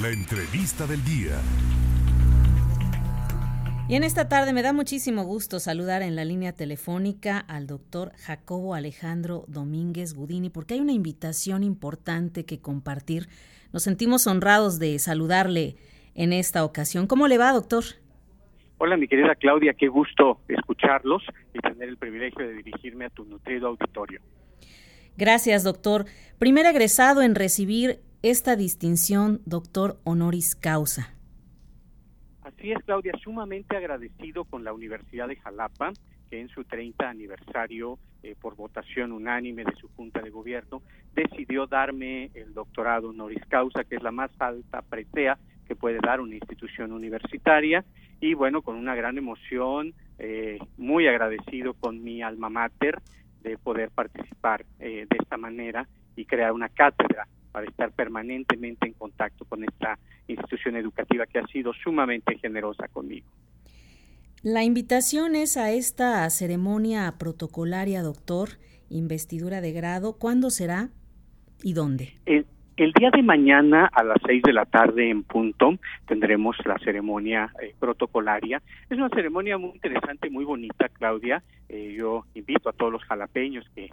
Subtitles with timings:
[0.00, 1.38] La entrevista del día.
[3.86, 8.12] Y en esta tarde me da muchísimo gusto saludar en la línea telefónica al doctor
[8.16, 13.28] Jacobo Alejandro Domínguez Gudini, porque hay una invitación importante que compartir.
[13.74, 15.76] Nos sentimos honrados de saludarle
[16.14, 17.06] en esta ocasión.
[17.06, 17.84] ¿Cómo le va, doctor?
[18.78, 21.22] Hola, mi querida Claudia, qué gusto escucharlos
[21.52, 24.22] y tener el privilegio de dirigirme a tu nutrido auditorio.
[25.18, 26.06] Gracias, doctor.
[26.38, 31.14] Primer egresado en recibir esta distinción, doctor honoris causa.
[32.42, 35.92] Así es, Claudia, sumamente agradecido con la Universidad de Jalapa,
[36.28, 40.82] que en su 30 aniversario, eh, por votación unánime de su Junta de Gobierno,
[41.14, 46.20] decidió darme el doctorado honoris causa, que es la más alta presea que puede dar
[46.20, 47.84] una institución universitaria.
[48.20, 53.00] Y bueno, con una gran emoción, eh, muy agradecido con mi alma mater
[53.42, 58.94] de poder participar eh, de esta manera y crear una cátedra para estar permanentemente en
[58.94, 63.28] contacto con esta institución educativa que ha sido sumamente generosa conmigo.
[64.42, 68.50] La invitación es a esta ceremonia protocolaria, doctor,
[68.88, 70.16] investidura de grado.
[70.18, 70.88] ¿Cuándo será
[71.62, 72.14] y dónde?
[72.80, 75.74] El día de mañana a las seis de la tarde en punto
[76.06, 78.62] tendremos la ceremonia eh, protocolaria.
[78.88, 81.42] Es una ceremonia muy interesante, muy bonita, Claudia.
[81.68, 83.90] Eh, yo invito a todos los jalapeños que,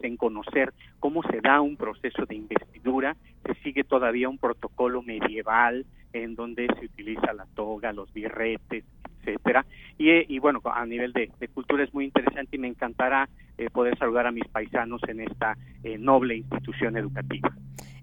[0.00, 3.16] deseen conocer cómo se da un proceso de investidura.
[3.44, 8.84] Se sigue todavía un protocolo medieval en donde se utiliza la toga, los birretes,
[9.20, 9.66] etcétera.
[9.98, 13.28] Y, eh, y bueno, a nivel de, cultura es muy interesante y me encantará
[13.72, 15.54] poder saludar a mis paisanos en esta
[15.98, 17.54] noble institución educativa.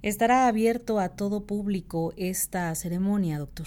[0.03, 3.65] ¿Estará abierto a todo público esta ceremonia, doctor?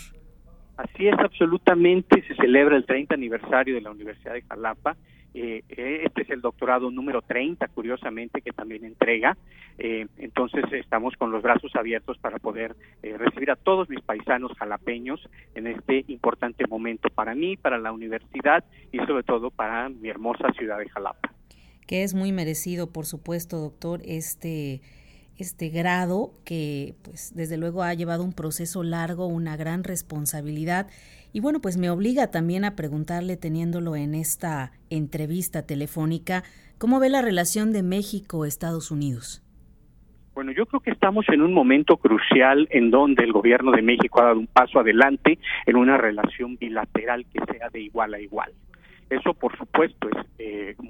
[0.77, 2.23] Así es, absolutamente.
[2.27, 4.97] Se celebra el 30 aniversario de la Universidad de Jalapa.
[5.35, 9.37] Eh, eh, este es el doctorado número 30, curiosamente, que también entrega.
[9.79, 15.21] Eh, entonces estamos con los brazos abiertos para poder recibir a todos mis paisanos jalapeños
[15.55, 20.53] en este importante momento para mí, para la universidad y sobre todo para mi hermosa
[20.53, 21.33] ciudad de Jalapa.
[21.87, 24.81] Que es muy merecido, por supuesto, doctor, este
[25.41, 30.87] este grado que pues desde luego ha llevado un proceso largo, una gran responsabilidad
[31.33, 36.43] y bueno, pues me obliga también a preguntarle teniéndolo en esta entrevista telefónica,
[36.79, 39.43] ¿cómo ve la relación de México-Estados Unidos?
[40.35, 44.21] Bueno, yo creo que estamos en un momento crucial en donde el gobierno de México
[44.21, 48.53] ha dado un paso adelante en una relación bilateral que sea de igual a igual.
[49.09, 50.27] Eso, por supuesto, es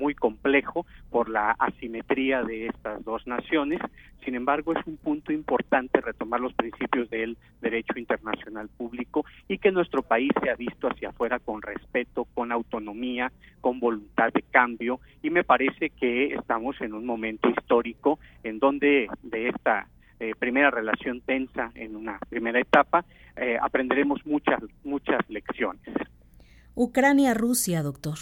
[0.01, 3.79] muy complejo por la asimetría de estas dos naciones.
[4.25, 9.71] Sin embargo, es un punto importante retomar los principios del derecho internacional público y que
[9.71, 13.31] nuestro país se ha visto hacia afuera con respeto, con autonomía,
[13.61, 15.01] con voluntad de cambio.
[15.23, 19.87] Y me parece que estamos en un momento histórico en donde de esta
[20.19, 23.05] eh, primera relación tensa en una primera etapa,
[23.37, 25.95] eh, aprenderemos muchas, muchas lecciones.
[26.75, 28.19] Ucrania-Rusia, doctor.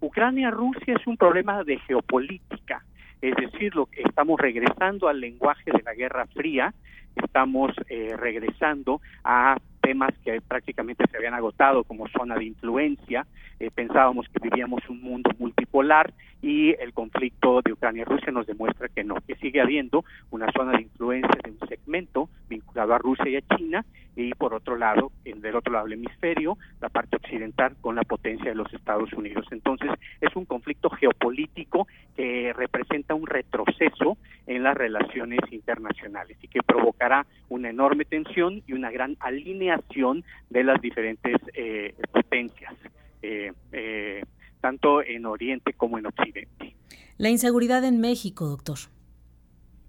[0.00, 2.84] Ucrania-Rusia es un problema de geopolítica,
[3.20, 6.72] es decir, lo que estamos regresando al lenguaje de la Guerra Fría,
[7.16, 13.26] estamos eh, regresando a temas que prácticamente se habían agotado como zona de influencia.
[13.58, 16.12] Eh, pensábamos que vivíamos un mundo multipolar
[16.42, 20.50] y el conflicto de Ucrania y Rusia nos demuestra que no, que sigue habiendo una
[20.52, 23.84] zona de influencia de un segmento vinculado a Rusia y a China
[24.16, 28.02] y por otro lado, en, del otro lado del hemisferio, la parte occidental con la
[28.02, 29.46] potencia de los Estados Unidos.
[29.50, 29.90] Entonces,
[30.20, 37.26] es un conflicto geopolítico que representa un retroceso en las relaciones internacionales y que provocará
[37.48, 42.74] una enorme tensión y una gran alineación de las diferentes eh, potencias,
[43.22, 44.22] eh, eh,
[44.60, 46.74] tanto en Oriente como en Occidente.
[47.16, 48.78] La inseguridad en México, doctor.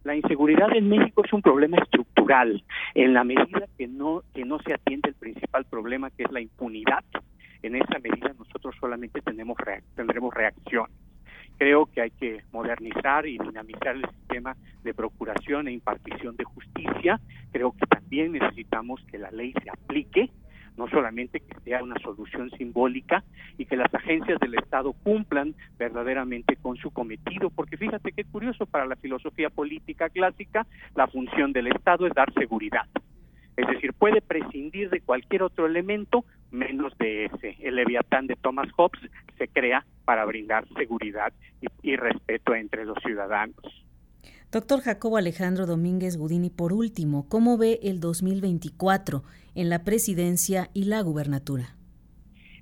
[0.04, 2.64] La inseguridad en México es un problema estructural
[2.96, 3.68] en la medida
[4.42, 7.04] que no se atiende el principal problema que es la impunidad.
[7.62, 9.56] En esa medida nosotros solamente tenemos
[9.96, 10.88] tendremos reacción.
[11.60, 17.22] Creo que hay que modernizar y dinamizar el sistema de procuración e impartición de justicia.
[17.52, 20.32] Creo que también necesitamos que la ley se aplique
[20.76, 23.24] no solamente que sea una solución simbólica
[23.60, 28.66] y que las agencias del Estado cumplan verdaderamente con su cometido, porque fíjate qué curioso
[28.66, 30.66] para la filosofía política clásica,
[30.96, 32.88] la función del Estado es dar seguridad.
[33.58, 37.56] Es decir, puede prescindir de cualquier otro elemento menos de ese.
[37.60, 39.02] El Leviatán de Thomas Hobbes
[39.38, 43.86] se crea para brindar seguridad y, y respeto entre los ciudadanos.
[44.52, 49.24] Doctor Jacobo Alejandro Domínguez Gudini, por último, ¿cómo ve el 2024
[49.56, 51.76] en la presidencia y la gubernatura?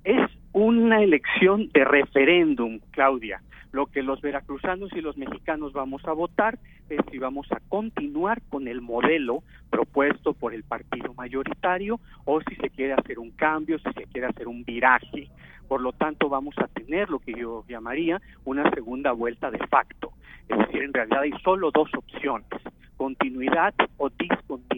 [0.04, 0.20] Es
[0.52, 6.58] una elección de referéndum, Claudia, Lo que los veracruzanos y los mexicanos vamos a votar
[6.88, 12.56] es si vamos a continuar con el modelo propuesto por el partido mayoritario o si
[12.56, 15.30] se quiere hacer un cambio, si se quiere hacer un viraje.
[15.68, 20.12] Por lo tanto, vamos a tener lo que yo llamaría una segunda vuelta de facto.
[20.48, 22.48] Es decir, en realidad hay solo dos opciones,
[22.96, 24.69] continuidad o discontinuidad.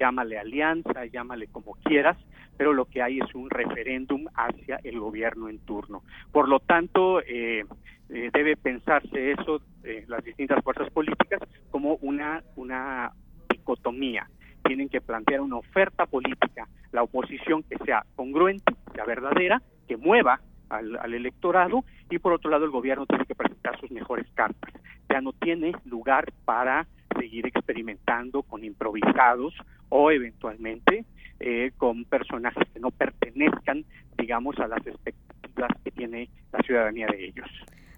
[0.00, 2.16] Llámale alianza, llámale como quieras,
[2.56, 6.02] pero lo que hay es un referéndum hacia el gobierno en turno.
[6.32, 7.66] Por lo tanto, eh,
[8.08, 13.12] eh, debe pensarse eso, eh, las distintas fuerzas políticas, como una, una
[13.50, 14.26] dicotomía.
[14.64, 20.40] Tienen que plantear una oferta política, la oposición que sea congruente, sea verdadera, que mueva
[20.70, 24.72] al, al, electorado y por otro lado el gobierno tiene que presentar sus mejores cartas.
[25.10, 26.86] Ya no tiene lugar para
[27.20, 29.54] seguir experimentando con improvisados
[29.90, 31.04] o eventualmente
[31.38, 33.84] eh, con personajes que no pertenezcan,
[34.16, 37.48] digamos, a las expectativas que tiene la ciudadanía de ellos.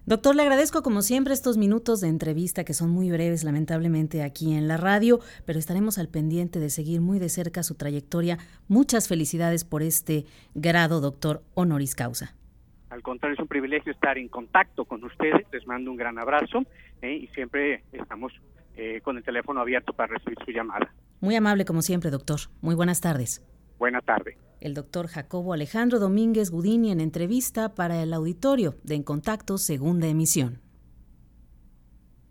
[0.05, 4.53] Doctor, le agradezco como siempre estos minutos de entrevista que son muy breves, lamentablemente, aquí
[4.53, 8.37] en la radio, pero estaremos al pendiente de seguir muy de cerca su trayectoria.
[8.67, 10.25] Muchas felicidades por este
[10.55, 12.35] grado, doctor honoris causa.
[12.89, 15.47] Al contrario, es un privilegio estar en contacto con ustedes.
[15.53, 16.63] Les mando un gran abrazo
[17.01, 18.33] eh, y siempre estamos
[18.75, 20.93] eh, con el teléfono abierto para recibir su llamada.
[21.21, 22.39] Muy amable como siempre, doctor.
[22.61, 23.41] Muy buenas tardes.
[23.77, 29.03] Buenas tardes el doctor Jacobo Alejandro Domínguez Gudini en entrevista para el auditorio de En
[29.03, 30.61] Contacto, segunda emisión.